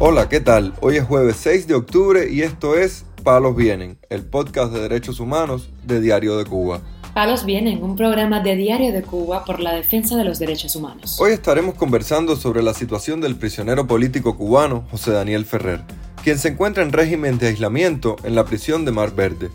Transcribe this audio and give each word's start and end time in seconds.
Hola, 0.00 0.28
¿qué 0.28 0.38
tal? 0.38 0.74
Hoy 0.80 0.96
es 0.96 1.04
jueves 1.04 1.38
6 1.40 1.66
de 1.66 1.74
octubre 1.74 2.30
y 2.30 2.42
esto 2.42 2.78
es 2.78 3.04
Palos 3.24 3.56
Vienen, 3.56 3.98
el 4.10 4.24
podcast 4.24 4.72
de 4.72 4.80
derechos 4.80 5.18
humanos 5.18 5.70
de 5.82 6.00
Diario 6.00 6.36
de 6.38 6.44
Cuba. 6.44 6.82
Palos 7.14 7.44
Vienen, 7.44 7.82
un 7.82 7.96
programa 7.96 8.38
de 8.38 8.54
Diario 8.54 8.92
de 8.92 9.02
Cuba 9.02 9.44
por 9.44 9.58
la 9.58 9.74
defensa 9.74 10.16
de 10.16 10.22
los 10.22 10.38
derechos 10.38 10.76
humanos. 10.76 11.20
Hoy 11.20 11.32
estaremos 11.32 11.74
conversando 11.74 12.36
sobre 12.36 12.62
la 12.62 12.74
situación 12.74 13.20
del 13.20 13.34
prisionero 13.34 13.88
político 13.88 14.36
cubano 14.36 14.84
José 14.92 15.10
Daniel 15.10 15.44
Ferrer, 15.44 15.80
quien 16.22 16.38
se 16.38 16.50
encuentra 16.50 16.84
en 16.84 16.92
régimen 16.92 17.36
de 17.38 17.48
aislamiento 17.48 18.14
en 18.22 18.36
la 18.36 18.44
prisión 18.44 18.84
de 18.84 18.92
Mar 18.92 19.16
Verde. 19.16 19.50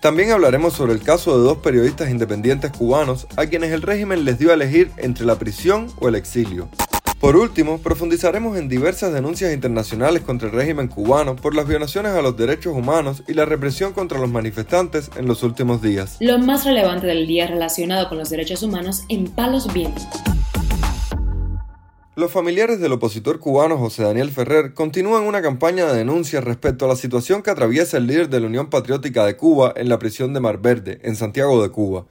También 0.00 0.32
hablaremos 0.32 0.72
sobre 0.72 0.92
el 0.92 1.02
caso 1.02 1.38
de 1.38 1.44
dos 1.44 1.58
periodistas 1.58 2.10
independientes 2.10 2.72
cubanos 2.72 3.28
a 3.36 3.46
quienes 3.46 3.70
el 3.70 3.82
régimen 3.82 4.24
les 4.24 4.40
dio 4.40 4.50
a 4.50 4.54
elegir 4.54 4.90
entre 4.96 5.24
la 5.24 5.38
prisión 5.38 5.86
o 6.00 6.08
el 6.08 6.16
exilio. 6.16 6.68
Por 7.24 7.36
último, 7.36 7.78
profundizaremos 7.78 8.58
en 8.58 8.68
diversas 8.68 9.10
denuncias 9.14 9.54
internacionales 9.54 10.20
contra 10.20 10.48
el 10.48 10.54
régimen 10.54 10.88
cubano 10.88 11.36
por 11.36 11.54
las 11.54 11.66
violaciones 11.66 12.12
a 12.12 12.20
los 12.20 12.36
derechos 12.36 12.74
humanos 12.76 13.22
y 13.26 13.32
la 13.32 13.46
represión 13.46 13.94
contra 13.94 14.18
los 14.18 14.28
manifestantes 14.28 15.10
en 15.16 15.26
los 15.26 15.42
últimos 15.42 15.80
días. 15.80 16.18
Lo 16.20 16.38
más 16.38 16.66
relevante 16.66 17.06
del 17.06 17.26
día 17.26 17.46
relacionado 17.46 18.10
con 18.10 18.18
los 18.18 18.28
derechos 18.28 18.62
humanos 18.62 19.04
en 19.08 19.28
Palos 19.28 19.72
Vientos. 19.72 20.04
Los 22.14 22.30
familiares 22.30 22.78
del 22.78 22.92
opositor 22.92 23.40
cubano 23.40 23.78
José 23.78 24.02
Daniel 24.02 24.30
Ferrer 24.30 24.74
continúan 24.74 25.22
una 25.22 25.40
campaña 25.40 25.86
de 25.86 25.96
denuncia 25.96 26.42
respecto 26.42 26.84
a 26.84 26.88
la 26.88 26.96
situación 26.96 27.42
que 27.42 27.50
atraviesa 27.50 27.96
el 27.96 28.06
líder 28.06 28.28
de 28.28 28.40
la 28.40 28.48
Unión 28.48 28.68
Patriótica 28.68 29.24
de 29.24 29.38
Cuba 29.38 29.72
en 29.76 29.88
la 29.88 29.98
prisión 29.98 30.34
de 30.34 30.40
Mar 30.40 30.58
Verde, 30.58 31.00
en 31.02 31.16
Santiago 31.16 31.62
de 31.62 31.70
Cuba. 31.70 32.04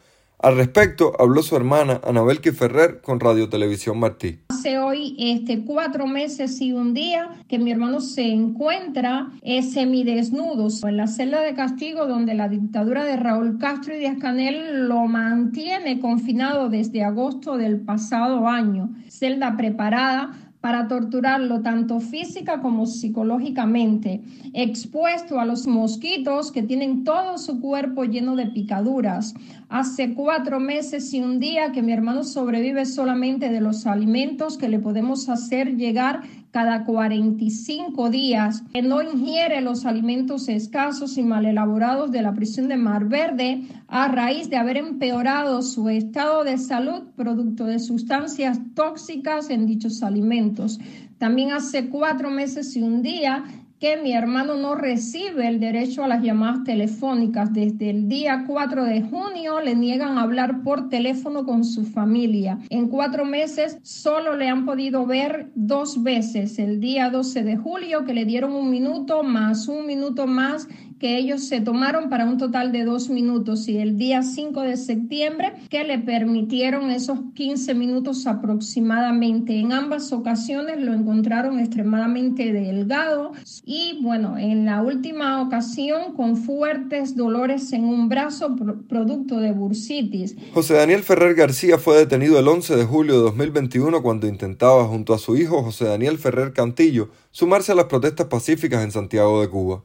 Al 0.44 0.58
respecto, 0.58 1.14
habló 1.20 1.42
su 1.42 1.56
hermana 1.56 2.02
Anabelki 2.05 2.52
Ferrer 2.52 2.99
con 2.99 3.22
Radio 3.22 3.48
Televisión 3.48 3.98
Martí. 3.98 4.40
Hace 4.50 4.77
hoy 4.77 5.16
este, 5.18 5.63
cuatro 5.63 6.05
meses 6.05 6.60
y 6.60 6.74
un 6.74 6.94
día 6.94 7.30
que 7.48 7.60
mi 7.60 7.72
hermano 7.72 8.02
se 8.02 8.27
encuentra 8.27 9.32
eh, 9.41 9.63
semidesnudo 9.63 10.68
en 10.85 10.98
la 10.98 11.08
celda 11.08 11.40
de 11.40 11.54
castigo 11.54 12.08
donde 12.08 12.34
la 12.34 12.50
dictadura 12.50 13.05
de 13.05 13.16
Raúl 13.16 13.58
Castro 13.58 13.96
y 13.96 14.00
Díaz 14.00 14.18
Canel 14.20 14.90
lo 14.90 15.05
mantiene 15.05 16.02
confinado 16.02 16.68
desde 16.68 17.05
agosto 17.05 17.55
del 17.55 17.80
pasado 17.80 18.46
año. 18.46 18.90
Celda 19.07 19.55
preparada 19.55 20.34
para 20.63 20.88
torturarlo 20.88 21.60
tanto 21.60 22.00
física 22.00 22.62
como 22.62 22.85
psicológicamente, 22.85 24.24
expuesto 24.54 25.41
a 25.41 25.44
los 25.44 25.68
mosquitos 25.68 26.54
que 26.54 26.63
tienen 26.63 27.04
todo 27.04 27.38
su 27.38 27.60
cuerpo 27.60 28.05
lleno 28.05 28.38
de 28.38 28.46
picaduras. 28.46 29.34
Hace 29.74 30.13
cuatro 30.13 30.60
meses 30.60 31.12
y 31.16 31.21
un 31.21 31.40
día 31.40 31.71
que 31.71 31.82
mi 31.82 31.93
hermano 31.93 32.24
sobrevive 32.24 32.85
solamente 32.85 33.49
de 33.49 33.60
los 33.60 33.88
alimentos 33.88 34.55
que 34.55 34.70
le 34.70 34.77
podemos 34.77 35.29
hacer 35.29 35.77
llegar 35.77 36.21
cada 36.52 36.85
45 36.85 38.12
días, 38.12 38.62
que 38.71 38.84
no 38.84 39.01
ingiere 39.01 39.62
los 39.62 39.88
alimentos 39.88 40.48
escasos 40.48 41.18
y 41.18 41.24
mal 41.24 41.48
elaborados 41.48 42.12
de 42.12 42.21
la 42.21 42.35
prisión 42.35 42.68
de 42.68 42.77
Mar 42.77 43.05
Verde 43.05 43.63
a 43.88 44.07
raíz 44.10 44.48
de 44.51 44.57
haber 44.57 44.77
empeorado 44.77 45.63
su 45.63 45.90
estado 45.90 46.44
de 46.44 46.60
salud 46.60 47.05
producto 47.16 47.66
de 47.66 47.79
sustancias 47.79 48.60
tóxicas 48.76 49.49
en 49.49 49.66
dichos 49.66 50.04
alimentos. 50.04 50.79
También 51.18 51.51
hace 51.51 51.90
cuatro 51.90 52.29
meses 52.29 52.76
y 52.76 52.84
un 52.84 53.01
día 53.01 53.44
que 53.84 53.98
mi 53.98 54.13
hermano 54.13 54.55
no 54.55 54.76
recibe 54.76 55.45
el 55.45 55.59
derecho 55.59 56.05
a 56.05 56.07
las 56.07 56.23
llamadas 56.23 56.63
telefónicas. 56.63 57.51
Desde 57.51 57.89
el 57.89 58.07
día 58.07 58.45
4 58.48 58.85
de 58.85 59.01
junio 59.01 59.59
le 59.59 59.76
niegan 59.76 60.17
hablar 60.17 60.63
por 60.63 60.87
teléfono 60.87 61.43
con 61.43 61.65
su 61.65 61.84
familia. 61.84 62.59
En 62.70 62.87
cuatro 62.87 63.26
meses 63.26 63.77
solo 63.81 64.38
le 64.38 64.47
han 64.47 64.66
podido 64.66 65.06
ver 65.06 65.51
dos 65.56 66.01
veces. 66.01 66.59
El 66.59 66.79
día 66.79 67.09
12 67.09 67.43
de 67.43 67.57
julio 67.57 68.05
que 68.05 68.13
le 68.13 68.23
dieron 68.23 68.53
un 68.53 68.69
minuto 68.69 69.22
más 69.22 69.67
un 69.67 69.85
minuto 69.85 70.27
más 70.27 70.69
que 70.99 71.17
ellos 71.17 71.47
se 71.47 71.61
tomaron 71.61 72.09
para 72.09 72.25
un 72.25 72.37
total 72.37 72.71
de 72.71 72.83
dos 72.83 73.09
minutos 73.09 73.67
y 73.67 73.77
el 73.77 73.97
día 73.97 74.23
5 74.23 74.61
de 74.61 74.77
septiembre 74.77 75.53
que 75.69 75.83
le 75.83 75.99
permitieron 75.99 76.89
esos 76.89 77.19
15 77.35 77.73
minutos 77.73 78.27
aproximadamente. 78.27 79.59
En 79.59 79.71
ambas 79.71 80.11
ocasiones 80.11 80.79
lo 80.79 80.93
encontraron 80.93 81.59
extremadamente 81.59 82.53
delgado 82.53 83.31
y 83.65 83.99
bueno, 84.01 84.37
en 84.37 84.65
la 84.65 84.81
última 84.81 85.41
ocasión 85.41 86.13
con 86.13 86.37
fuertes 86.37 87.15
dolores 87.15 87.73
en 87.73 87.85
un 87.85 88.09
brazo 88.09 88.55
producto 88.87 89.39
de 89.39 89.51
bursitis. 89.51 90.35
José 90.53 90.75
Daniel 90.75 91.03
Ferrer 91.03 91.35
García 91.35 91.77
fue 91.77 91.97
detenido 91.97 92.39
el 92.39 92.47
11 92.47 92.75
de 92.75 92.85
julio 92.85 93.15
de 93.15 93.21
2021 93.21 94.01
cuando 94.01 94.27
intentaba 94.27 94.85
junto 94.85 95.13
a 95.13 95.19
su 95.19 95.35
hijo 95.35 95.63
José 95.63 95.85
Daniel 95.85 96.17
Ferrer 96.17 96.53
Cantillo 96.53 97.09
sumarse 97.31 97.71
a 97.71 97.75
las 97.75 97.85
protestas 97.85 98.27
pacíficas 98.27 98.83
en 98.83 98.91
Santiago 98.91 99.41
de 99.41 99.49
Cuba. 99.49 99.83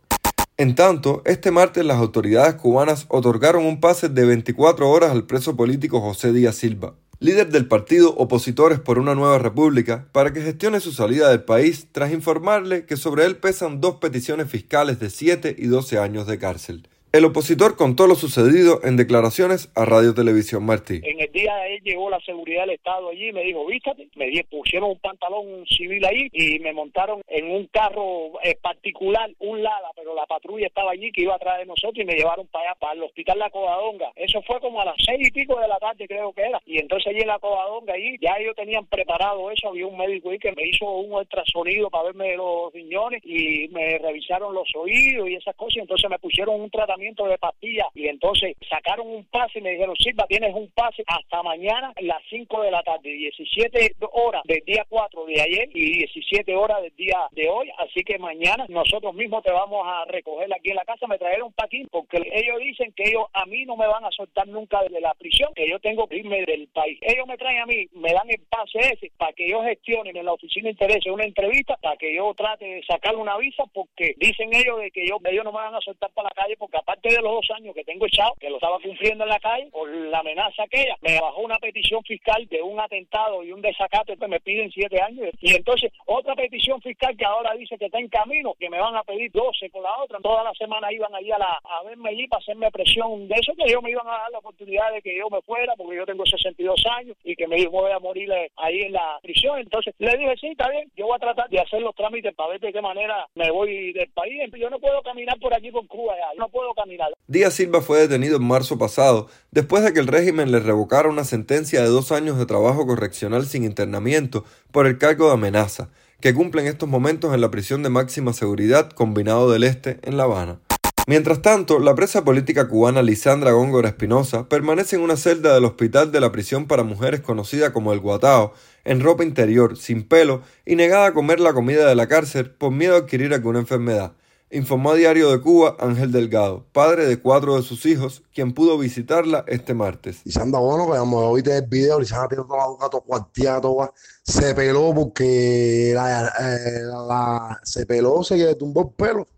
En 0.60 0.74
tanto, 0.74 1.22
este 1.24 1.52
martes 1.52 1.84
las 1.84 1.98
autoridades 1.98 2.56
cubanas 2.56 3.06
otorgaron 3.10 3.64
un 3.64 3.78
pase 3.78 4.08
de 4.08 4.24
24 4.24 4.90
horas 4.90 5.12
al 5.12 5.24
preso 5.24 5.54
político 5.54 6.00
José 6.00 6.32
Díaz 6.32 6.56
Silva, 6.56 6.96
líder 7.20 7.50
del 7.50 7.68
partido 7.68 8.12
Opositores 8.16 8.80
por 8.80 8.98
una 8.98 9.14
Nueva 9.14 9.38
República, 9.38 10.08
para 10.10 10.32
que 10.32 10.42
gestione 10.42 10.80
su 10.80 10.90
salida 10.90 11.30
del 11.30 11.44
país 11.44 11.86
tras 11.92 12.12
informarle 12.12 12.86
que 12.86 12.96
sobre 12.96 13.24
él 13.24 13.36
pesan 13.36 13.80
dos 13.80 13.98
peticiones 13.98 14.50
fiscales 14.50 14.98
de 14.98 15.10
7 15.10 15.54
y 15.56 15.68
12 15.68 16.00
años 16.00 16.26
de 16.26 16.40
cárcel. 16.40 16.88
El 17.10 17.24
opositor 17.24 17.74
contó 17.74 18.06
lo 18.06 18.16
sucedido 18.16 18.80
en 18.84 18.98
declaraciones 18.98 19.72
a 19.74 19.86
Radio 19.86 20.12
Televisión 20.12 20.66
Martí. 20.66 21.00
En 21.02 21.18
el 21.18 21.32
día 21.32 21.56
de 21.56 21.76
él 21.76 21.82
llegó 21.82 22.10
la 22.10 22.20
seguridad 22.20 22.66
del 22.66 22.74
Estado 22.74 23.08
allí 23.08 23.30
y 23.30 23.32
me 23.32 23.44
dijo, 23.44 23.64
vístate, 23.64 24.08
me 24.14 24.28
pusieron 24.44 24.90
un 24.90 24.98
pantalón 24.98 25.64
civil 25.66 26.04
ahí 26.04 26.28
y 26.34 26.58
me 26.58 26.74
montaron 26.74 27.22
en 27.28 27.50
un 27.50 27.66
carro 27.68 28.38
eh, 28.42 28.58
particular, 28.60 29.30
un 29.38 29.62
Lada, 29.62 29.88
pero 29.96 30.14
la 30.14 30.26
patrulla 30.26 30.66
estaba 30.66 30.90
allí 30.90 31.10
que 31.10 31.22
iba 31.22 31.34
atrás 31.34 31.58
de 31.60 31.64
nosotros 31.64 31.96
y 31.96 32.04
me 32.04 32.12
llevaron 32.12 32.46
para 32.48 32.72
allá, 32.72 32.78
para 32.78 32.92
el 32.92 33.02
hospital 33.04 33.38
La 33.38 33.48
Covadonga. 33.48 34.12
Eso 34.14 34.42
fue 34.42 34.60
como 34.60 34.82
a 34.82 34.84
las 34.84 34.96
seis 35.02 35.28
y 35.28 35.30
pico 35.30 35.58
de 35.58 35.66
la 35.66 35.78
tarde 35.78 36.06
creo 36.06 36.34
que 36.34 36.42
era. 36.42 36.60
Y 36.66 36.78
entonces 36.78 37.06
allí 37.06 37.22
en 37.22 37.28
La 37.28 37.38
Covadonga, 37.38 37.94
allí 37.94 38.18
ya 38.20 38.36
ellos 38.38 38.54
tenían 38.54 38.84
preparado 38.84 39.50
eso, 39.50 39.68
había 39.68 39.86
un 39.86 39.96
médico 39.96 40.28
ahí 40.28 40.38
que 40.38 40.52
me 40.52 40.68
hizo 40.68 40.84
un 40.84 41.10
ultrasonido 41.10 41.88
para 41.88 42.04
verme 42.04 42.36
los 42.36 42.70
riñones 42.70 43.22
y 43.24 43.68
me 43.68 43.96
revisaron 43.96 44.54
los 44.54 44.68
oídos 44.76 45.26
y 45.30 45.36
esas 45.36 45.56
cosas, 45.56 45.76
y 45.76 45.80
entonces 45.80 46.10
me 46.10 46.18
pusieron 46.18 46.60
un 46.60 46.70
tratamiento 46.70 46.97
de 46.98 47.38
pastillas. 47.38 47.86
Y 47.94 48.08
entonces 48.08 48.56
sacaron 48.68 49.08
un 49.08 49.24
pase 49.24 49.58
y 49.58 49.62
me 49.62 49.70
dijeron, 49.70 49.96
Silva, 49.96 50.26
tienes 50.28 50.54
un 50.54 50.70
pase 50.70 51.02
hasta 51.06 51.42
mañana 51.42 51.92
a 51.96 52.02
las 52.02 52.22
5 52.30 52.62
de 52.62 52.70
la 52.70 52.82
tarde, 52.82 53.10
17 53.10 53.96
horas 54.12 54.42
del 54.44 54.60
día 54.64 54.84
4 54.88 55.24
de 55.26 55.40
ayer 55.40 55.68
y 55.74 55.98
17 55.98 56.54
horas 56.56 56.82
del 56.82 56.94
día 56.96 57.18
de 57.32 57.48
hoy, 57.48 57.70
así 57.78 58.02
que 58.04 58.18
mañana 58.18 58.66
nosotros 58.68 59.14
mismos 59.14 59.42
te 59.42 59.52
vamos 59.52 59.82
a 59.86 60.04
recoger 60.06 60.52
aquí 60.52 60.70
en 60.70 60.76
la 60.76 60.84
casa, 60.84 61.06
me 61.06 61.18
trajeron 61.18 61.48
un 61.48 61.52
paquín 61.52 61.88
porque 61.90 62.18
ellos 62.32 62.58
dicen 62.60 62.92
que 62.92 63.08
ellos 63.08 63.24
a 63.32 63.46
mí 63.46 63.64
no 63.64 63.76
me 63.76 63.86
van 63.86 64.04
a 64.04 64.10
soltar 64.10 64.46
nunca 64.48 64.82
de 64.82 65.00
la 65.00 65.14
prisión, 65.14 65.52
que 65.54 65.68
yo 65.68 65.78
tengo 65.80 66.06
que 66.06 66.16
irme 66.16 66.44
del 66.44 66.68
país. 66.68 66.98
Ellos 67.02 67.26
me 67.26 67.36
traen 67.36 67.60
a 67.60 67.66
mí, 67.66 67.86
me 67.92 68.12
dan 68.12 68.28
el 68.30 68.40
pase 68.48 68.78
ese 68.78 69.10
para 69.16 69.32
que 69.32 69.48
yo 69.48 69.62
gestione 69.62 70.10
en 70.10 70.24
la 70.24 70.32
oficina 70.32 70.64
de 70.64 70.70
interés 70.70 71.06
una 71.06 71.24
entrevista 71.24 71.76
para 71.76 71.96
que 71.96 72.14
yo 72.14 72.32
trate 72.34 72.64
de 72.64 72.82
sacar 72.84 73.16
una 73.16 73.36
visa 73.38 73.64
porque 73.72 74.14
dicen 74.18 74.54
ellos 74.54 74.80
de 74.80 74.90
que 74.90 75.06
yo, 75.06 75.18
ellos 75.24 75.44
no 75.44 75.52
me 75.52 75.58
van 75.58 75.74
a 75.74 75.80
soltar 75.80 76.10
para 76.12 76.28
la 76.28 76.34
calle 76.34 76.56
porque 76.56 76.76
aparte 76.88 77.10
de 77.10 77.20
los 77.20 77.32
dos 77.32 77.50
años 77.54 77.74
que 77.74 77.84
tengo 77.84 78.06
echado, 78.06 78.32
que 78.40 78.48
lo 78.48 78.56
estaba 78.56 78.78
cumpliendo 78.80 79.24
en 79.24 79.30
la 79.30 79.38
calle, 79.38 79.68
por 79.70 79.90
la 79.90 80.20
amenaza 80.20 80.62
aquella, 80.62 80.96
me 81.02 81.20
bajó 81.20 81.42
una 81.42 81.58
petición 81.58 82.02
fiscal 82.02 82.46
de 82.48 82.62
un 82.62 82.80
atentado 82.80 83.44
y 83.44 83.52
un 83.52 83.60
desacato 83.60 84.16
que 84.16 84.26
me 84.26 84.40
piden 84.40 84.70
siete 84.70 85.00
años. 85.02 85.28
Y 85.40 85.54
entonces 85.54 85.92
otra 86.06 86.34
petición 86.34 86.80
fiscal 86.80 87.14
que 87.14 87.26
ahora 87.26 87.54
dice 87.56 87.76
que 87.76 87.86
está 87.86 87.98
en 87.98 88.08
camino, 88.08 88.54
que 88.58 88.70
me 88.70 88.80
van 88.80 88.96
a 88.96 89.02
pedir 89.02 89.30
12 89.32 89.68
por 89.68 89.82
la 89.82 90.02
otra. 90.02 90.18
Toda 90.20 90.42
la 90.42 90.54
semana 90.54 90.90
iban 90.90 91.14
allí 91.14 91.30
a, 91.30 91.38
la, 91.38 91.60
a 91.62 91.82
verme 91.84 92.08
allí 92.08 92.26
para 92.26 92.40
hacerme 92.40 92.70
presión 92.70 93.28
de 93.28 93.34
eso, 93.34 93.52
que 93.54 93.64
ellos 93.68 93.82
me 93.82 93.90
iban 93.90 94.06
a 94.06 94.12
dar 94.12 94.30
la 94.32 94.38
oportunidad 94.38 94.90
de 94.92 95.02
que 95.02 95.14
yo 95.14 95.28
me 95.28 95.42
fuera, 95.42 95.74
porque 95.76 95.96
yo 95.96 96.06
tengo 96.06 96.24
62 96.24 96.86
años 96.98 97.18
y 97.22 97.36
que 97.36 97.46
me 97.46 97.66
voy 97.66 97.92
a 97.92 97.98
morir 97.98 98.32
ahí 98.56 98.80
en 98.80 98.94
la 98.94 99.18
prisión. 99.20 99.58
Entonces 99.58 99.94
le 99.98 100.16
dije, 100.16 100.34
sí, 100.40 100.46
está 100.48 100.70
bien, 100.70 100.90
yo 100.96 101.06
voy 101.06 101.16
a 101.16 101.18
tratar 101.18 101.50
de 101.50 101.60
hacer 101.60 101.82
los 101.82 101.94
trámites 101.94 102.34
para 102.34 102.50
ver 102.50 102.60
de 102.60 102.72
qué 102.72 102.80
manera 102.80 103.26
me 103.34 103.50
voy 103.50 103.92
del 103.92 104.08
país. 104.12 104.40
Yo 104.56 104.70
no 104.70 104.78
puedo 104.78 105.02
caminar 105.02 105.38
por 105.38 105.52
aquí 105.52 105.70
con 105.70 105.86
Cuba 105.86 106.16
ya, 106.16 106.32
yo 106.32 106.40
no 106.40 106.48
puedo 106.48 106.77
Díaz 107.26 107.54
Silva 107.54 107.80
fue 107.80 108.00
detenido 108.00 108.36
en 108.36 108.44
marzo 108.44 108.78
pasado 108.78 109.28
después 109.50 109.82
de 109.82 109.92
que 109.92 110.00
el 110.00 110.06
régimen 110.06 110.52
le 110.52 110.60
revocara 110.60 111.08
una 111.08 111.24
sentencia 111.24 111.82
de 111.82 111.88
dos 111.88 112.12
años 112.12 112.38
de 112.38 112.46
trabajo 112.46 112.86
correccional 112.86 113.46
sin 113.46 113.64
internamiento 113.64 114.44
por 114.70 114.86
el 114.86 114.98
cargo 114.98 115.26
de 115.26 115.34
amenaza, 115.34 115.88
que 116.20 116.34
cumple 116.34 116.62
en 116.62 116.68
estos 116.68 116.88
momentos 116.88 117.34
en 117.34 117.40
la 117.40 117.50
prisión 117.50 117.82
de 117.82 117.90
máxima 117.90 118.32
seguridad 118.32 118.90
Combinado 118.90 119.50
del 119.50 119.64
Este 119.64 119.98
en 120.02 120.16
La 120.16 120.24
Habana. 120.24 120.60
Mientras 121.08 121.40
tanto, 121.40 121.78
la 121.78 121.94
presa 121.94 122.22
política 122.22 122.68
cubana 122.68 123.02
Lisandra 123.02 123.52
Góngora 123.52 123.88
Espinosa 123.88 124.46
permanece 124.46 124.96
en 124.96 125.02
una 125.02 125.16
celda 125.16 125.54
del 125.54 125.64
hospital 125.64 126.12
de 126.12 126.20
la 126.20 126.32
prisión 126.32 126.66
para 126.66 126.82
mujeres 126.82 127.22
conocida 127.22 127.72
como 127.72 127.94
el 127.94 128.00
Guatao, 128.00 128.52
en 128.84 129.00
ropa 129.00 129.24
interior, 129.24 129.78
sin 129.78 130.02
pelo 130.02 130.42
y 130.66 130.76
negada 130.76 131.06
a 131.06 131.14
comer 131.14 131.40
la 131.40 131.54
comida 131.54 131.88
de 131.88 131.94
la 131.94 132.08
cárcel 132.08 132.50
por 132.50 132.72
miedo 132.72 132.94
a 132.94 132.98
adquirir 132.98 133.32
alguna 133.32 133.58
enfermedad. 133.58 134.12
Informó 134.50 134.92
a 134.92 134.94
Diario 134.94 135.30
de 135.30 135.40
Cuba 135.40 135.76
Ángel 135.78 136.12
Delgado, 136.12 136.66
padre 136.72 137.06
de 137.06 137.20
cuatro 137.20 137.56
de 137.56 137.62
sus 137.62 137.84
hijos, 137.86 138.22
quien 138.32 138.54
pudo 138.54 138.78
visitarla 138.78 139.44
este 139.46 139.74
martes. 139.74 140.20
Y 140.24 140.38
anda 140.38 140.58
bueno, 140.58 140.86
que 140.90 140.98
vamos 140.98 141.46
a 141.46 141.56
el 141.56 141.66
video, 141.66 142.00
Lisandra 142.00 142.28
tiene 142.28 142.44
toda 142.44 142.58
la 142.58 142.66
boca, 142.66 142.88
todo 142.88 143.02
cuarteada, 143.02 143.60
todo 143.60 143.92
se 144.22 144.54
peló 144.54 144.94
porque 144.94 145.90
eh, 145.90 145.94
la, 145.94 147.60
se 147.62 147.86
peló, 147.86 148.22
se 148.24 148.54
tumbó 148.54 148.82
el 148.82 148.90
pelo, 148.90 149.28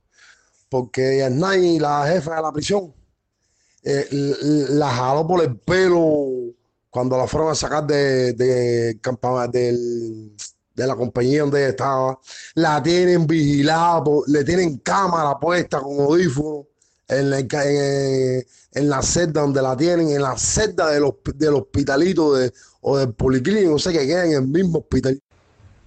porque 0.69 1.19
Yarnay, 1.19 1.79
la 1.79 2.07
jefa 2.07 2.37
de 2.37 2.43
la 2.43 2.53
prisión, 2.53 2.95
eh, 3.83 4.07
la 4.71 4.91
jaló 4.91 5.27
por 5.27 5.43
el 5.43 5.57
pelo 5.57 6.55
cuando 6.91 7.17
la 7.17 7.27
fueron 7.27 7.51
a 7.51 7.55
sacar 7.55 7.87
de, 7.87 8.33
de, 8.35 9.01
del 9.53 10.37
de 10.75 10.87
la 10.87 10.97
compañía 10.97 11.43
donde 11.43 11.69
estaba, 11.69 12.19
la 12.55 12.83
tienen 12.83 13.27
vigilada, 13.27 14.03
le 14.27 14.45
tienen 14.45 14.79
cámara 14.79 15.39
puesta 15.39 15.81
con 15.81 16.01
audífono 16.01 16.67
en 17.09 17.31
la, 17.31 17.39
en, 17.39 18.89
la 18.89 19.03
celda 19.03 19.41
donde 19.43 19.61
la 19.61 19.77
tienen, 19.77 20.11
en 20.11 20.23
la 20.23 20.37
celda 20.39 20.91
del, 20.91 21.05
del 21.35 21.55
hospitalito 21.55 22.35
de, 22.35 22.53
o 22.83 22.97
del 22.97 23.13
policlínico, 23.13 23.73
no 23.73 23.79
sé 23.79 23.93
qué 23.93 24.07
queda 24.07 24.27
en 24.27 24.33
el 24.33 24.47
mismo 24.47 24.79
hospital. 24.79 25.21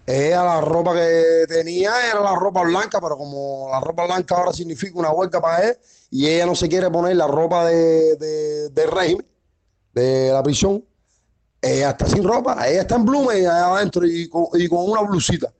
Ella 0.06 0.44
la 0.44 0.62
ropa 0.62 0.94
que 0.94 1.45
tenía 1.47 2.09
era 2.09 2.19
la 2.19 2.36
ropa 2.36 2.63
blanca, 2.63 3.00
pero 3.00 3.18
como 3.18 3.69
la 3.71 3.79
ropa 3.79 4.06
blanca 4.06 4.36
ahora 4.36 4.51
significa 4.51 5.00
una 5.00 5.12
huelga 5.12 5.41
para 5.41 5.69
él, 5.69 5.77
y 6.12 6.27
ella 6.27 6.45
no 6.45 6.56
se 6.56 6.68
quiere 6.68 6.91
poner 6.91 7.15
la 7.15 7.27
ropa 7.27 7.65
de, 7.68 8.18
de, 8.18 8.69
de 8.69 8.86
régimen, 8.86 9.25
de 9.94 10.31
la 10.31 10.44
prisión, 10.44 10.83
ella 11.63 11.92
está 11.92 12.06
sin 12.06 12.24
ropa, 12.24 12.68
ella 12.68 12.81
está 12.81 12.95
en 12.95 13.06
blumen 13.06 13.38
allá 13.38 13.74
adentro 13.74 14.06
y 14.06 14.27
con, 14.27 14.48
una 14.71 15.01
blusita. 15.01 15.51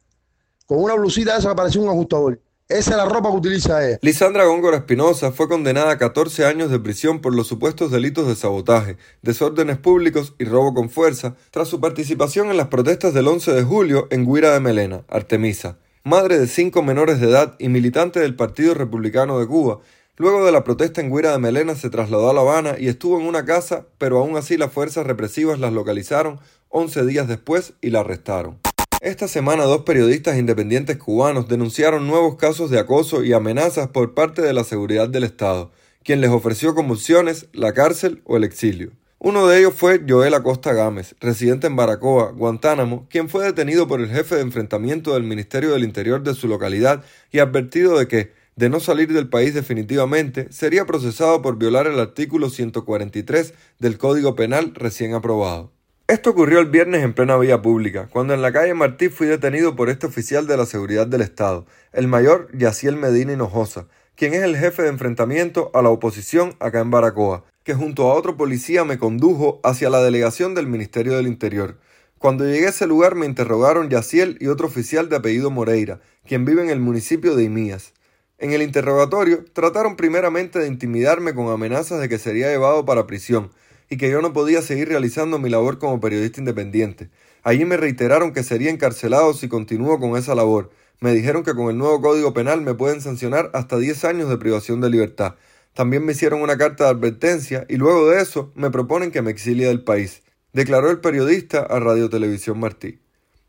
Con 0.66 0.84
una 0.84 0.96
blusita 0.96 1.38
esa 1.38 1.56
que 1.56 1.80
un 1.80 1.88
ajustador. 1.88 2.40
Esa 2.68 2.92
es 2.92 2.98
la 2.98 3.06
ropa 3.06 3.30
que 3.30 3.38
utiliza 3.38 3.86
ella. 3.86 4.00
Lisandra 4.02 4.46
Góngora 4.46 4.78
Espinosa 4.78 5.32
fue 5.32 5.48
condenada 5.48 5.92
a 5.92 5.98
14 5.98 6.46
años 6.46 6.72
de 6.72 6.80
prisión 6.80 7.22
por 7.22 7.36
los 7.36 7.48
supuestos 7.48 7.92
delitos 7.92 8.28
de 8.28 8.36
sabotaje, 8.36 8.98
desórdenes 9.22 9.78
públicos 9.78 10.34
y 10.40 10.46
robo 10.46 10.74
con 10.74 10.90
fuerza, 10.90 11.36
tras 11.52 11.68
su 11.68 11.80
participación 11.80 12.50
en 12.50 12.58
las 12.58 12.68
protestas 12.68 13.14
del 13.14 13.28
11 13.28 13.54
de 13.54 13.64
julio 13.64 14.08
en 14.12 14.26
Guira 14.26 14.54
de 14.54 14.60
Melena, 14.60 15.04
Artemisa. 15.08 15.78
Madre 16.04 16.40
de 16.40 16.48
cinco 16.48 16.84
menores 16.84 17.22
de 17.22 17.30
edad 17.30 17.56
y 17.60 17.70
militante 17.70 18.20
del 18.20 18.36
Partido 18.36 18.74
Republicano 18.74 19.40
de 19.40 19.48
Cuba, 19.48 19.80
Luego 20.16 20.46
de 20.46 20.52
la 20.52 20.64
protesta 20.64 21.02
en 21.02 21.12
Guira 21.12 21.32
de 21.32 21.40
Melena 21.40 21.74
se 21.74 21.90
trasladó 21.90 22.30
a 22.30 22.34
La 22.34 22.42
Habana 22.42 22.76
y 22.78 22.88
estuvo 22.88 23.20
en 23.20 23.26
una 23.26 23.46
casa, 23.46 23.88
pero 23.98 24.20
aún 24.20 24.38
así 24.38 24.58
las 24.58 24.72
fuerzas 24.72 25.08
represivas 25.08 25.58
las 25.60 25.74
localizaron 25.74 26.40
11 26.70 27.08
días 27.08 27.28
después 27.28 27.74
y 27.82 27.90
la 27.90 28.02
arrestaron. 28.02 28.60
Esta 29.02 29.28
semana 29.28 29.64
dos 29.64 29.82
periodistas 29.82 30.38
independientes 30.38 30.98
cubanos 30.98 31.48
denunciaron 31.48 32.06
nuevos 32.06 32.36
casos 32.36 32.70
de 32.70 32.78
acoso 32.78 33.24
y 33.24 33.34
amenazas 33.34 33.88
por 33.88 34.14
parte 34.14 34.44
de 34.44 34.54
la 34.54 34.64
seguridad 34.64 35.10
del 35.10 35.24
Estado, 35.24 35.72
quien 36.04 36.22
les 36.22 36.30
ofreció 36.30 36.76
convulsiones, 36.76 37.48
la 37.52 37.74
cárcel 37.74 38.22
o 38.26 38.38
el 38.38 38.44
exilio. 38.44 38.92
Uno 39.18 39.48
de 39.48 39.58
ellos 39.58 39.74
fue 39.74 40.04
Joel 40.08 40.36
Acosta 40.36 40.74
Gámez, 40.74 41.16
residente 41.22 41.66
en 41.66 41.76
Baracoa, 41.76 42.34
Guantánamo, 42.34 43.08
quien 43.10 43.30
fue 43.30 43.46
detenido 43.46 43.88
por 43.88 44.00
el 44.00 44.10
jefe 44.10 44.36
de 44.36 44.42
enfrentamiento 44.42 45.16
del 45.16 45.24
Ministerio 45.24 45.72
del 45.72 45.86
Interior 45.86 46.22
de 46.22 46.36
su 46.36 46.48
localidad 46.48 47.04
y 47.32 47.40
advertido 47.40 47.98
de 47.98 48.08
que, 48.08 48.43
de 48.56 48.70
no 48.70 48.80
salir 48.80 49.12
del 49.12 49.30
país 49.30 49.54
definitivamente, 49.54 50.48
sería 50.52 50.86
procesado 50.86 51.42
por 51.42 51.58
violar 51.58 51.88
el 51.88 52.00
artículo 52.00 52.50
143 52.50 53.54
del 53.80 53.98
Código 53.98 54.36
Penal 54.36 54.74
recién 54.76 55.14
aprobado. 55.14 55.72
Esto 56.08 56.32
ocurrió 56.32 56.60
el 56.60 56.68
viernes 56.70 57.04
en 57.04 57.14
plena 57.14 57.38
vía 57.38 57.62
pública, 57.62 58.10
cuando 58.12 58.34
en 58.34 58.42
la 58.42 58.52
calle 58.52 58.74
Martí 58.74 59.10
fui 59.10 59.26
detenido 59.26 59.76
por 59.76 59.90
este 59.90 60.06
oficial 60.06 60.48
de 60.48 60.58
la 60.58 60.66
seguridad 60.66 61.08
del 61.08 61.22
Estado, 61.22 61.66
el 61.94 62.08
mayor 62.08 62.50
Yaciel 62.54 62.98
Medina 62.98 63.34
Hinojosa, 63.34 63.88
quien 64.16 64.34
es 64.34 64.44
el 64.44 64.58
jefe 64.58 64.84
de 64.84 64.90
enfrentamiento 64.90 65.72
a 65.74 65.82
la 65.82 65.90
oposición 65.90 66.56
acá 66.60 66.82
en 66.82 66.92
Baracoa, 66.92 67.46
que 67.64 67.74
junto 67.74 68.12
a 68.12 68.16
otro 68.16 68.36
policía 68.36 68.84
me 68.84 69.00
condujo 69.00 69.62
hacia 69.64 69.90
la 69.90 70.04
delegación 70.04 70.54
del 70.56 70.68
Ministerio 70.68 71.16
del 71.16 71.28
Interior. 71.28 71.80
Cuando 72.20 72.46
llegué 72.46 72.68
a 72.68 72.70
ese 72.70 72.86
lugar 72.86 73.16
me 73.16 73.26
interrogaron 73.26 73.90
Yaciel 73.90 74.38
y 74.40 74.48
otro 74.48 74.68
oficial 74.68 75.10
de 75.10 75.16
apellido 75.16 75.52
Moreira, 75.52 76.02
quien 76.26 76.46
vive 76.46 76.64
en 76.64 76.70
el 76.70 76.80
municipio 76.80 77.36
de 77.36 77.46
Imías. 77.46 77.94
En 78.44 78.52
el 78.52 78.62
interrogatorio 78.62 79.46
trataron 79.54 79.96
primeramente 79.96 80.60
de 80.60 80.68
intimidarme 80.68 81.34
con 81.34 81.48
amenazas 81.48 82.02
de 82.02 82.10
que 82.10 82.18
sería 82.18 82.50
llevado 82.50 82.84
para 82.84 83.08
prisión 83.08 83.52
y 83.90 83.96
que 83.96 84.10
yo 84.10 84.22
no 84.22 84.34
podía 84.34 84.62
seguir 84.62 84.90
realizando 84.90 85.40
mi 85.40 85.50
labor 85.50 85.80
como 85.80 86.02
periodista 86.02 86.42
independiente. 86.42 87.10
Allí 87.44 87.64
me 87.64 87.78
reiteraron 87.78 88.34
que 88.34 88.44
sería 88.44 88.70
encarcelado 88.70 89.34
si 89.34 89.48
continúo 89.48 89.98
con 89.98 90.18
esa 90.18 90.36
labor. 90.36 90.72
Me 91.00 91.14
dijeron 91.14 91.44
que 91.44 91.56
con 91.56 91.70
el 91.70 91.78
nuevo 91.78 92.02
Código 92.02 92.34
Penal 92.34 92.60
me 92.60 92.74
pueden 92.74 93.00
sancionar 93.00 93.50
hasta 93.54 93.78
10 93.78 94.04
años 94.04 94.28
de 94.28 94.36
privación 94.36 94.82
de 94.82 94.90
libertad. 94.90 95.36
También 95.74 96.06
me 96.06 96.12
hicieron 96.12 96.42
una 96.42 96.58
carta 96.58 96.84
de 96.84 96.90
advertencia 96.90 97.66
y 97.70 97.78
luego 97.78 98.10
de 98.10 98.22
eso 98.22 98.52
me 98.56 98.72
proponen 98.72 99.12
que 99.12 99.22
me 99.22 99.32
exilie 99.32 99.68
del 99.68 99.86
país, 99.86 100.22
declaró 100.52 100.92
el 100.92 101.00
periodista 101.00 101.62
a 101.62 101.80
Radio 101.80 102.10
Televisión 102.10 102.60
Martí. 102.60 103.00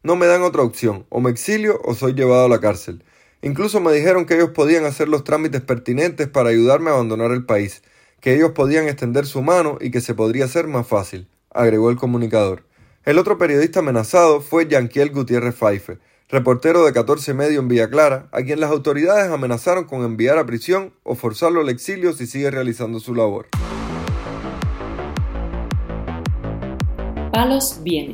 No 0.05 0.15
me 0.15 0.27
dan 0.27 0.43
otra 0.43 0.63
opción, 0.63 1.05
o 1.09 1.21
me 1.21 1.33
exilio 1.33 1.81
o 1.83 1.97
soy 1.97 2.13
llevado 2.13 2.45
a 2.45 2.49
la 2.49 2.61
cárcel. 2.61 3.03
Incluso 3.45 3.79
me 3.79 3.93
dijeron 3.93 4.25
que 4.25 4.37
ellos 4.37 4.53
podían 4.55 4.87
hacer 4.87 5.07
los 5.07 5.23
trámites 5.23 5.61
pertinentes 5.61 6.29
para 6.29 6.49
ayudarme 6.49 6.89
a 6.89 6.95
abandonar 6.95 7.31
el 7.31 7.45
país, 7.45 7.83
que 8.23 8.35
ellos 8.35 8.53
podían 8.53 8.89
extender 8.89 9.27
su 9.27 9.43
mano 9.43 9.77
y 9.83 9.91
que 9.91 10.01
se 10.01 10.15
podría 10.15 10.47
hacer 10.47 10.67
más 10.67 10.87
fácil, 10.87 11.29
agregó 11.51 11.91
el 11.91 11.97
comunicador. 11.97 12.65
El 13.05 13.19
otro 13.19 13.37
periodista 13.37 13.81
amenazado 13.81 14.41
fue 14.41 14.67
Yanquiel 14.67 15.11
Gutiérrez 15.11 15.55
Faife, 15.55 15.99
reportero 16.31 16.87
de 16.87 16.95
14 16.95 17.35
Medio 17.35 17.61
en 17.61 17.69
Villa 17.69 17.91
Clara, 17.91 18.31
a 18.33 18.41
quien 18.41 18.61
las 18.61 18.71
autoridades 18.71 19.31
amenazaron 19.31 19.85
con 19.85 20.05
enviar 20.05 20.39
a 20.39 20.47
prisión 20.47 20.95
o 21.03 21.15
forzarlo 21.15 21.61
al 21.61 21.69
exilio 21.69 22.15
si 22.15 22.27
sigue 22.27 22.51
realizando 22.51 22.99
su 22.99 23.15
labor. 23.15 23.49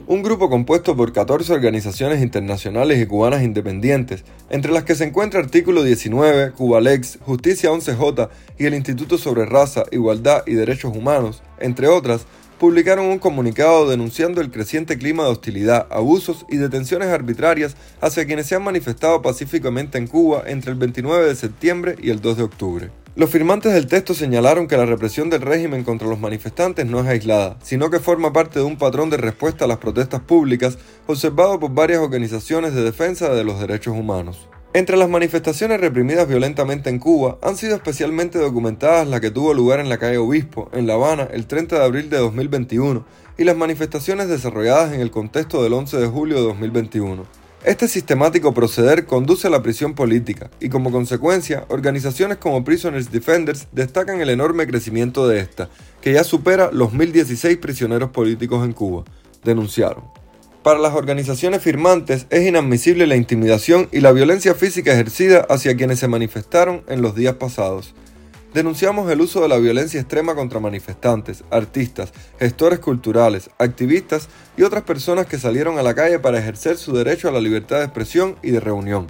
Un 0.06 0.22
grupo 0.22 0.48
compuesto 0.48 0.96
por 0.96 1.12
14 1.12 1.52
organizaciones 1.52 2.22
internacionales 2.22 2.98
y 2.98 3.04
cubanas 3.04 3.42
independientes, 3.42 4.24
entre 4.48 4.72
las 4.72 4.84
que 4.84 4.94
se 4.94 5.04
encuentra 5.04 5.40
Artículo 5.40 5.82
19, 5.82 6.52
Cubalex, 6.52 7.18
Justicia 7.20 7.70
11J 7.70 8.30
y 8.58 8.64
el 8.64 8.72
Instituto 8.72 9.18
sobre 9.18 9.44
Raza, 9.44 9.84
Igualdad 9.92 10.44
y 10.46 10.54
Derechos 10.54 10.96
Humanos, 10.96 11.42
entre 11.58 11.88
otras, 11.88 12.26
publicaron 12.58 13.06
un 13.06 13.18
comunicado 13.18 13.88
denunciando 13.88 14.40
el 14.40 14.50
creciente 14.50 14.96
clima 14.96 15.24
de 15.24 15.30
hostilidad, 15.30 15.86
abusos 15.90 16.46
y 16.48 16.56
detenciones 16.56 17.08
arbitrarias 17.08 17.76
hacia 18.00 18.24
quienes 18.24 18.46
se 18.46 18.54
han 18.54 18.64
manifestado 18.64 19.20
pacíficamente 19.20 19.98
en 19.98 20.06
Cuba 20.06 20.44
entre 20.46 20.72
el 20.72 20.78
29 20.78 21.26
de 21.26 21.34
septiembre 21.36 21.96
y 22.02 22.08
el 22.08 22.22
2 22.22 22.36
de 22.38 22.42
octubre. 22.42 22.99
Los 23.16 23.30
firmantes 23.30 23.72
del 23.72 23.88
texto 23.88 24.14
señalaron 24.14 24.68
que 24.68 24.76
la 24.76 24.86
represión 24.86 25.30
del 25.30 25.42
régimen 25.42 25.82
contra 25.82 26.06
los 26.06 26.20
manifestantes 26.20 26.86
no 26.86 27.00
es 27.00 27.08
aislada, 27.08 27.58
sino 27.60 27.90
que 27.90 27.98
forma 27.98 28.32
parte 28.32 28.60
de 28.60 28.64
un 28.64 28.76
patrón 28.76 29.10
de 29.10 29.16
respuesta 29.16 29.64
a 29.64 29.68
las 29.68 29.78
protestas 29.78 30.20
públicas 30.20 30.78
observado 31.08 31.58
por 31.58 31.74
varias 31.74 31.98
organizaciones 31.98 32.72
de 32.72 32.84
defensa 32.84 33.30
de 33.34 33.42
los 33.42 33.58
derechos 33.58 33.96
humanos. 33.96 34.48
Entre 34.74 34.96
las 34.96 35.08
manifestaciones 35.08 35.80
reprimidas 35.80 36.28
violentamente 36.28 36.88
en 36.88 37.00
Cuba 37.00 37.36
han 37.42 37.56
sido 37.56 37.74
especialmente 37.74 38.38
documentadas 38.38 39.08
la 39.08 39.20
que 39.20 39.32
tuvo 39.32 39.54
lugar 39.54 39.80
en 39.80 39.88
la 39.88 39.98
calle 39.98 40.18
Obispo, 40.18 40.70
en 40.72 40.86
La 40.86 40.94
Habana, 40.94 41.28
el 41.32 41.46
30 41.46 41.80
de 41.80 41.84
abril 41.84 42.10
de 42.10 42.18
2021, 42.18 43.04
y 43.36 43.42
las 43.42 43.56
manifestaciones 43.56 44.28
desarrolladas 44.28 44.92
en 44.92 45.00
el 45.00 45.10
contexto 45.10 45.64
del 45.64 45.72
11 45.72 45.96
de 45.96 46.06
julio 46.06 46.36
de 46.36 46.42
2021. 46.42 47.39
Este 47.62 47.88
sistemático 47.88 48.54
proceder 48.54 49.04
conduce 49.04 49.46
a 49.46 49.50
la 49.50 49.62
prisión 49.62 49.94
política 49.94 50.50
y 50.60 50.70
como 50.70 50.90
consecuencia, 50.90 51.66
organizaciones 51.68 52.38
como 52.38 52.64
Prisoners 52.64 53.12
Defenders 53.12 53.68
destacan 53.72 54.22
el 54.22 54.30
enorme 54.30 54.66
crecimiento 54.66 55.28
de 55.28 55.40
esta, 55.40 55.68
que 56.00 56.14
ya 56.14 56.24
supera 56.24 56.70
los 56.72 56.94
1.016 56.94 57.60
prisioneros 57.60 58.12
políticos 58.12 58.64
en 58.64 58.72
Cuba, 58.72 59.04
denunciaron. 59.44 60.04
Para 60.62 60.78
las 60.78 60.94
organizaciones 60.94 61.60
firmantes 61.62 62.26
es 62.30 62.48
inadmisible 62.48 63.06
la 63.06 63.16
intimidación 63.16 63.90
y 63.92 64.00
la 64.00 64.12
violencia 64.12 64.54
física 64.54 64.94
ejercida 64.94 65.46
hacia 65.50 65.76
quienes 65.76 65.98
se 65.98 66.08
manifestaron 66.08 66.82
en 66.88 67.02
los 67.02 67.14
días 67.14 67.34
pasados, 67.34 67.94
Denunciamos 68.52 69.08
el 69.12 69.20
uso 69.20 69.42
de 69.42 69.48
la 69.48 69.58
violencia 69.58 70.00
extrema 70.00 70.34
contra 70.34 70.58
manifestantes, 70.58 71.44
artistas, 71.52 72.12
gestores 72.40 72.80
culturales, 72.80 73.48
activistas 73.58 74.28
y 74.56 74.62
otras 74.62 74.82
personas 74.82 75.26
que 75.26 75.38
salieron 75.38 75.78
a 75.78 75.84
la 75.84 75.94
calle 75.94 76.18
para 76.18 76.40
ejercer 76.40 76.76
su 76.76 76.92
derecho 76.92 77.28
a 77.28 77.32
la 77.32 77.40
libertad 77.40 77.78
de 77.78 77.84
expresión 77.84 78.34
y 78.42 78.50
de 78.50 78.58
reunión. 78.58 79.06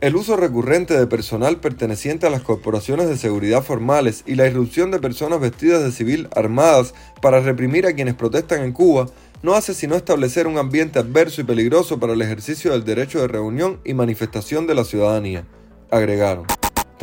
El 0.00 0.14
uso 0.14 0.36
recurrente 0.36 0.96
de 0.96 1.08
personal 1.08 1.56
perteneciente 1.56 2.28
a 2.28 2.30
las 2.30 2.42
corporaciones 2.42 3.08
de 3.08 3.16
seguridad 3.16 3.64
formales 3.64 4.22
y 4.26 4.36
la 4.36 4.46
irrupción 4.46 4.92
de 4.92 5.00
personas 5.00 5.40
vestidas 5.40 5.82
de 5.82 5.90
civil 5.90 6.28
armadas 6.36 6.94
para 7.20 7.40
reprimir 7.40 7.86
a 7.86 7.94
quienes 7.94 8.14
protestan 8.14 8.62
en 8.62 8.72
Cuba 8.72 9.06
no 9.42 9.54
hace 9.54 9.74
sino 9.74 9.96
establecer 9.96 10.46
un 10.46 10.56
ambiente 10.56 11.00
adverso 11.00 11.40
y 11.40 11.44
peligroso 11.44 11.98
para 11.98 12.12
el 12.12 12.22
ejercicio 12.22 12.70
del 12.70 12.84
derecho 12.84 13.20
de 13.20 13.28
reunión 13.28 13.80
y 13.84 13.92
manifestación 13.92 14.68
de 14.68 14.74
la 14.76 14.84
ciudadanía, 14.84 15.44
agregaron. 15.90 16.46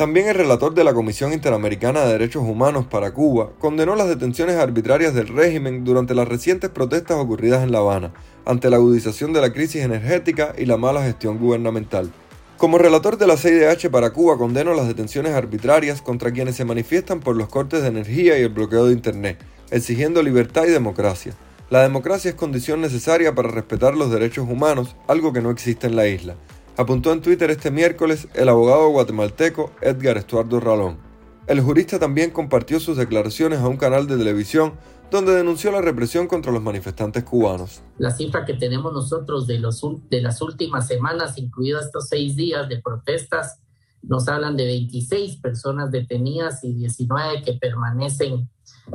También 0.02 0.26
el 0.26 0.34
relator 0.34 0.74
de 0.74 0.82
la 0.82 0.94
Comisión 0.94 1.32
Interamericana 1.32 2.00
de 2.00 2.14
Derechos 2.14 2.42
Humanos 2.42 2.86
para 2.90 3.14
Cuba 3.14 3.50
condenó 3.60 3.94
las 3.94 4.08
detenciones 4.08 4.56
arbitrarias 4.56 5.14
del 5.14 5.28
régimen 5.28 5.84
durante 5.84 6.12
las 6.12 6.26
recientes 6.26 6.70
protestas 6.70 7.18
ocurridas 7.18 7.62
en 7.62 7.70
La 7.70 7.78
Habana, 7.78 8.12
ante 8.44 8.68
la 8.68 8.78
agudización 8.78 9.32
de 9.32 9.40
la 9.40 9.52
crisis 9.52 9.82
energética 9.84 10.54
y 10.58 10.66
la 10.66 10.76
mala 10.76 11.04
gestión 11.04 11.38
gubernamental. 11.38 12.10
Como 12.58 12.78
relator 12.78 13.16
de 13.16 13.28
la 13.28 13.36
CIDH 13.36 13.90
para 13.92 14.10
Cuba, 14.10 14.36
condeno 14.36 14.74
las 14.74 14.88
detenciones 14.88 15.34
arbitrarias 15.34 16.02
contra 16.02 16.32
quienes 16.32 16.56
se 16.56 16.64
manifiestan 16.64 17.20
por 17.20 17.36
los 17.36 17.48
cortes 17.48 17.82
de 17.82 17.86
energía 17.86 18.36
y 18.36 18.42
el 18.42 18.48
bloqueo 18.48 18.86
de 18.86 18.94
Internet, 18.94 19.38
exigiendo 19.70 20.20
libertad 20.20 20.64
y 20.64 20.70
democracia. 20.70 21.32
La 21.70 21.82
democracia 21.82 22.30
es 22.30 22.34
condición 22.34 22.80
necesaria 22.80 23.36
para 23.36 23.52
respetar 23.52 23.94
los 23.94 24.10
derechos 24.10 24.48
humanos, 24.48 24.96
algo 25.06 25.32
que 25.32 25.42
no 25.42 25.52
existe 25.52 25.86
en 25.86 25.94
la 25.94 26.08
isla, 26.08 26.34
apuntó 26.76 27.12
en 27.12 27.20
Twitter 27.20 27.50
este 27.50 27.70
miércoles 27.70 28.28
el 28.34 28.48
abogado 28.48 28.88
guatemalteco 28.88 29.72
Edgar 29.80 30.16
Estuardo 30.16 30.60
Ralón. 30.60 30.98
El 31.46 31.60
jurista 31.60 31.98
también 31.98 32.30
compartió 32.30 32.80
sus 32.80 32.96
declaraciones 32.96 33.58
a 33.58 33.68
un 33.68 33.76
canal 33.76 34.06
de 34.06 34.16
televisión 34.16 34.74
donde 35.10 35.34
denunció 35.34 35.70
la 35.70 35.82
represión 35.82 36.26
contra 36.26 36.52
los 36.52 36.62
manifestantes 36.62 37.24
cubanos. 37.24 37.82
La 37.98 38.10
cifra 38.12 38.46
que 38.46 38.54
tenemos 38.54 38.94
nosotros 38.94 39.46
de, 39.46 39.58
las 39.58 40.40
últimas 40.42 40.86
semanas, 40.86 41.36
incluidos 41.36 41.84
estos 41.84 42.08
seis 42.08 42.34
días 42.34 42.68
de 42.68 42.80
protestas, 42.80 43.60
nos 44.02 44.26
hablan 44.28 44.56
de 44.56 44.64
26 44.64 45.36
personas 45.36 45.90
detenidas 45.90 46.64
y 46.64 46.72
19 46.72 47.42
que 47.42 47.52
permanecen 47.52 48.48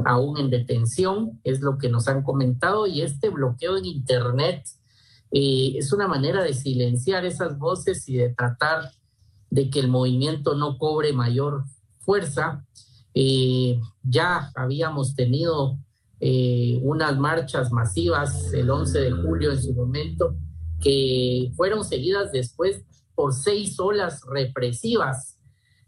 aún 0.05 0.37
en 0.39 0.49
detención, 0.49 1.39
es 1.43 1.61
lo 1.61 1.77
que 1.77 1.89
nos 1.89 2.07
han 2.07 2.23
comentado, 2.23 2.87
y 2.87 3.03
este 3.03 3.29
bloqueo 3.29 3.77
en 3.77 3.85
Internet 3.85 4.63
es 5.31 5.91
una 5.93 6.07
manera 6.07 6.43
de 6.43 6.53
silenciar 6.53 7.25
esas 7.25 7.57
voces 7.57 8.07
y 8.09 8.15
de 8.17 8.29
tratar 8.29 8.91
de 9.49 9.69
que 9.69 9.79
el 9.79 9.87
movimiento 9.87 10.55
no 10.55 10.77
cobre 10.77 11.13
mayor 11.13 11.63
fuerza. 11.99 12.65
Eh, 13.13 13.79
ya 14.03 14.51
habíamos 14.55 15.15
tenido 15.15 15.77
eh, 16.19 16.79
unas 16.81 17.17
marchas 17.17 17.71
masivas 17.71 18.53
el 18.53 18.69
11 18.69 18.99
de 18.99 19.11
julio 19.11 19.51
en 19.51 19.61
su 19.61 19.73
momento, 19.73 20.35
que 20.79 21.51
fueron 21.55 21.83
seguidas 21.83 22.31
después 22.31 22.83
por 23.15 23.33
seis 23.33 23.79
olas 23.79 24.21
represivas. 24.29 25.39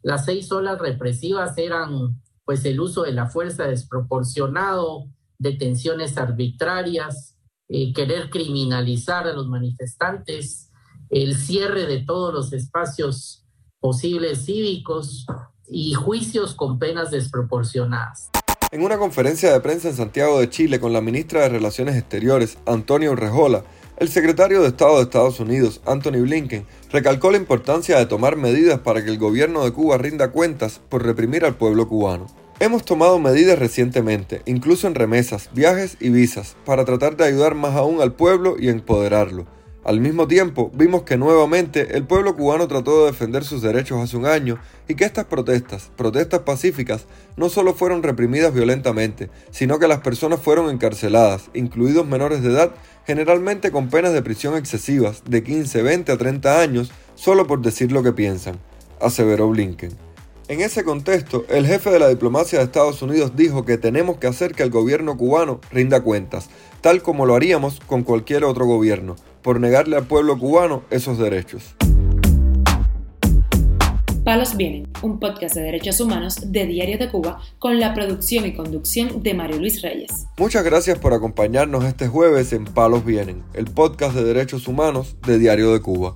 Las 0.01 0.25
seis 0.25 0.51
olas 0.51 0.79
represivas 0.79 1.57
eran 1.57 2.21
pues 2.45 2.65
el 2.65 2.79
uso 2.79 3.03
de 3.03 3.11
la 3.11 3.27
fuerza 3.27 3.67
desproporcionado, 3.67 5.05
detenciones 5.37 6.17
arbitrarias, 6.17 7.35
eh, 7.69 7.93
querer 7.93 8.29
criminalizar 8.29 9.27
a 9.27 9.33
los 9.33 9.47
manifestantes, 9.47 10.71
el 11.09 11.35
cierre 11.35 11.85
de 11.85 11.99
todos 11.99 12.33
los 12.33 12.51
espacios 12.51 13.45
posibles 13.79 14.45
cívicos 14.45 15.25
y 15.67 15.93
juicios 15.93 16.55
con 16.55 16.79
penas 16.79 17.11
desproporcionadas. 17.11 18.29
En 18.71 18.83
una 18.83 18.97
conferencia 18.97 19.51
de 19.51 19.59
prensa 19.61 19.89
en 19.89 19.95
Santiago 19.95 20.39
de 20.39 20.49
Chile 20.49 20.79
con 20.79 20.93
la 20.93 21.01
ministra 21.01 21.41
de 21.41 21.49
Relaciones 21.49 21.95
Exteriores, 21.95 22.57
Antonio 22.65 23.11
Urrejola, 23.11 23.63
el 23.97 24.09
secretario 24.09 24.61
de 24.61 24.69
Estado 24.69 24.97
de 24.97 25.03
Estados 25.03 25.39
Unidos, 25.39 25.81
Anthony 25.85 26.21
Blinken, 26.21 26.65
recalcó 26.91 27.31
la 27.31 27.37
importancia 27.37 27.97
de 27.97 28.05
tomar 28.05 28.35
medidas 28.35 28.79
para 28.79 29.03
que 29.03 29.09
el 29.09 29.17
gobierno 29.17 29.63
de 29.63 29.73
Cuba 29.73 29.97
rinda 29.97 30.31
cuentas 30.31 30.79
por 30.87 31.03
reprimir 31.03 31.45
al 31.45 31.55
pueblo 31.55 31.87
cubano. 31.87 32.27
Hemos 32.61 32.83
tomado 32.83 33.19
medidas 33.19 33.57
recientemente, 33.57 34.41
incluso 34.45 34.85
en 34.87 34.93
remesas, 34.93 35.49
viajes 35.53 35.95
y 36.01 36.09
visas, 36.09 36.57
para 36.65 36.83
tratar 36.83 37.15
de 37.15 37.23
ayudar 37.23 37.55
más 37.55 37.73
aún 37.77 38.01
al 38.01 38.11
pueblo 38.11 38.57
y 38.59 38.67
empoderarlo. 38.67 39.47
Al 39.85 40.01
mismo 40.01 40.27
tiempo, 40.27 40.69
vimos 40.73 41.03
que 41.03 41.15
nuevamente 41.15 41.95
el 41.95 42.05
pueblo 42.05 42.35
cubano 42.35 42.67
trató 42.67 42.99
de 42.99 43.11
defender 43.11 43.45
sus 43.45 43.61
derechos 43.61 44.01
hace 44.03 44.17
un 44.17 44.25
año 44.25 44.59
y 44.89 44.95
que 44.95 45.05
estas 45.05 45.23
protestas, 45.23 45.89
protestas 45.95 46.41
pacíficas, 46.41 47.05
no 47.37 47.47
solo 47.47 47.73
fueron 47.73 48.03
reprimidas 48.03 48.53
violentamente, 48.53 49.29
sino 49.51 49.79
que 49.79 49.87
las 49.87 49.99
personas 50.01 50.41
fueron 50.41 50.69
encarceladas, 50.69 51.49
incluidos 51.53 52.05
menores 52.05 52.43
de 52.43 52.49
edad, 52.49 52.71
generalmente 53.07 53.71
con 53.71 53.89
penas 53.89 54.11
de 54.11 54.21
prisión 54.21 54.57
excesivas 54.57 55.23
de 55.23 55.43
15, 55.43 55.81
20 55.81 56.11
a 56.11 56.17
30 56.17 56.59
años, 56.59 56.91
solo 57.15 57.47
por 57.47 57.61
decir 57.61 57.93
lo 57.93 58.03
que 58.03 58.11
piensan, 58.11 58.59
aseveró 58.99 59.47
Blinken. 59.47 60.08
En 60.49 60.61
ese 60.61 60.83
contexto, 60.83 61.45
el 61.47 61.67
jefe 61.67 61.91
de 61.91 61.99
la 61.99 62.07
diplomacia 62.07 62.57
de 62.57 62.65
Estados 62.65 63.03
Unidos 63.03 63.35
dijo 63.35 63.65
que 63.65 63.77
tenemos 63.77 64.17
que 64.17 64.25
hacer 64.25 64.53
que 64.53 64.63
el 64.63 64.71
gobierno 64.71 65.15
cubano 65.15 65.61
rinda 65.69 66.01
cuentas, 66.01 66.49
tal 66.81 67.03
como 67.03 67.27
lo 67.27 67.35
haríamos 67.35 67.79
con 67.85 68.01
cualquier 68.01 68.43
otro 68.43 68.65
gobierno, 68.65 69.15
por 69.43 69.59
negarle 69.59 69.95
al 69.95 70.07
pueblo 70.07 70.39
cubano 70.39 70.81
esos 70.89 71.19
derechos. 71.19 71.75
Palos 74.23 74.57
Vienen, 74.57 74.87
un 75.03 75.19
podcast 75.19 75.53
de 75.53 75.61
derechos 75.61 75.99
humanos 75.99 76.51
de 76.51 76.65
Diario 76.65 76.97
de 76.97 77.11
Cuba 77.11 77.39
con 77.59 77.79
la 77.79 77.93
producción 77.93 78.47
y 78.47 78.55
conducción 78.55 79.21
de 79.21 79.35
Mario 79.35 79.59
Luis 79.59 79.83
Reyes. 79.83 80.25
Muchas 80.39 80.63
gracias 80.63 80.97
por 80.97 81.13
acompañarnos 81.13 81.85
este 81.85 82.07
jueves 82.07 82.53
en 82.53 82.65
Palos 82.65 83.05
Vienen, 83.05 83.43
el 83.53 83.65
podcast 83.65 84.15
de 84.15 84.23
derechos 84.23 84.67
humanos 84.67 85.15
de 85.27 85.37
Diario 85.37 85.71
de 85.73 85.81
Cuba. 85.81 86.15